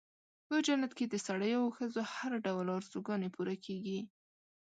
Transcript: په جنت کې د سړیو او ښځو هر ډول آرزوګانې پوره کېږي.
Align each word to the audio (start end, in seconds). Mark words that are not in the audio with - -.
په 0.47 0.55
جنت 0.65 0.91
کې 0.97 1.05
د 1.07 1.15
سړیو 1.27 1.59
او 1.65 1.73
ښځو 1.77 2.01
هر 2.15 2.31
ډول 2.45 2.67
آرزوګانې 2.77 3.29
پوره 3.35 3.55
کېږي. 3.65 3.99